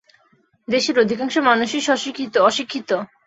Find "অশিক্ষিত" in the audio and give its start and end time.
2.41-2.91